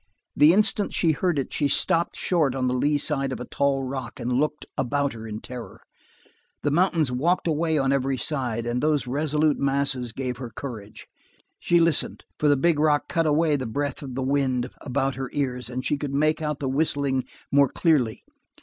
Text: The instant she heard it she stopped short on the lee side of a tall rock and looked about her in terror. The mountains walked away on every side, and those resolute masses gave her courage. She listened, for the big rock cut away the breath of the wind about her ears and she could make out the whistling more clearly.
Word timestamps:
The 0.35 0.51
instant 0.51 0.95
she 0.95 1.11
heard 1.11 1.37
it 1.37 1.53
she 1.53 1.67
stopped 1.67 2.15
short 2.15 2.55
on 2.55 2.67
the 2.67 2.73
lee 2.73 2.97
side 2.97 3.31
of 3.31 3.39
a 3.39 3.45
tall 3.45 3.83
rock 3.83 4.19
and 4.19 4.33
looked 4.33 4.65
about 4.75 5.13
her 5.13 5.27
in 5.27 5.41
terror. 5.41 5.79
The 6.63 6.71
mountains 6.71 7.11
walked 7.11 7.45
away 7.47 7.77
on 7.77 7.91
every 7.93 8.17
side, 8.17 8.65
and 8.65 8.81
those 8.81 9.05
resolute 9.05 9.59
masses 9.59 10.11
gave 10.11 10.37
her 10.37 10.49
courage. 10.49 11.05
She 11.59 11.79
listened, 11.79 12.23
for 12.39 12.47
the 12.49 12.57
big 12.57 12.79
rock 12.79 13.09
cut 13.09 13.27
away 13.27 13.55
the 13.55 13.67
breath 13.67 14.01
of 14.01 14.15
the 14.15 14.23
wind 14.23 14.71
about 14.83 15.13
her 15.17 15.29
ears 15.33 15.69
and 15.69 15.85
she 15.85 15.99
could 15.99 16.15
make 16.15 16.41
out 16.41 16.57
the 16.59 16.67
whistling 16.67 17.23
more 17.51 17.69
clearly. 17.69 18.23